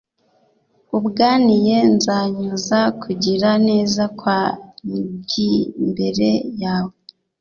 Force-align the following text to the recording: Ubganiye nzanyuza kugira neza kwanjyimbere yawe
Ubganiye 0.97 1.77
nzanyuza 1.93 2.79
kugira 3.01 3.49
neza 3.67 4.03
kwanjyimbere 4.19 6.29
yawe 6.61 6.93